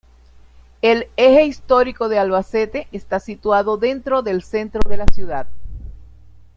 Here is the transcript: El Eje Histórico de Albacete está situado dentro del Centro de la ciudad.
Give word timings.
El 0.81 1.09
Eje 1.15 1.45
Histórico 1.45 2.09
de 2.09 2.17
Albacete 2.17 2.87
está 2.91 3.19
situado 3.19 3.77
dentro 3.77 4.23
del 4.23 4.41
Centro 4.41 4.81
de 4.89 4.97
la 4.97 5.05
ciudad. 5.05 5.47